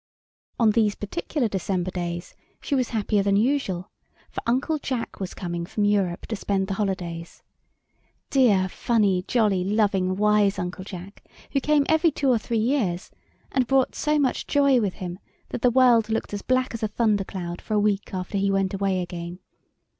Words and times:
On 0.57 0.71
these 0.71 0.95
particular 0.95 1.47
December 1.47 1.91
days 1.91 2.33
she 2.59 2.73
was 2.73 2.89
happier 2.89 3.21
than 3.21 3.35
usual, 3.35 3.91
for 4.31 4.41
Uncle 4.47 4.79
Jack 4.79 5.19
was 5.19 5.35
coming 5.35 5.63
from 5.63 5.85
Europe 5.85 6.25
to 6.25 6.35
spend 6.35 6.65
the 6.67 6.73
holidays. 6.73 7.43
Dear, 8.31 8.67
funny, 8.67 9.23
jolly, 9.27 9.63
loving, 9.63 10.15
wise 10.15 10.57
Uncle 10.57 10.83
Jack, 10.83 11.23
who 11.51 11.59
came 11.59 11.85
every 11.87 12.09
two 12.09 12.29
or 12.29 12.39
three 12.39 12.57
years, 12.57 13.11
and 13.51 13.67
brought 13.67 13.93
so 13.93 14.17
much 14.17 14.47
joy 14.47 14.81
with 14.81 14.95
him 14.95 15.19
that 15.49 15.61
the 15.61 15.69
world 15.69 16.09
looked 16.09 16.33
as 16.33 16.41
black 16.41 16.73
as 16.73 16.81
a 16.81 16.87
thunder 16.87 17.23
cloud 17.23 17.61
for 17.61 17.75
a 17.75 17.79
week 17.79 18.11
after 18.11 18.39
he 18.39 18.49
went 18.49 18.73
away 18.73 19.03
again. 19.03 19.37